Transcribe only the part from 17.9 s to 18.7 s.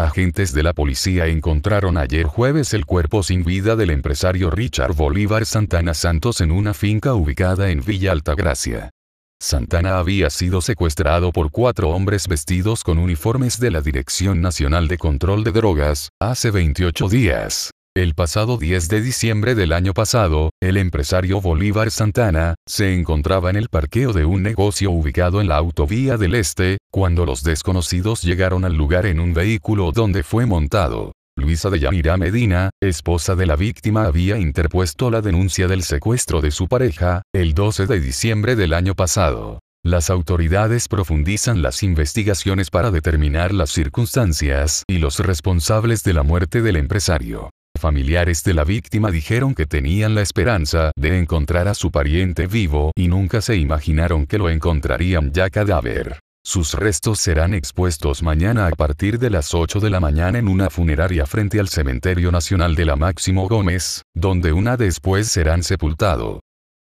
El pasado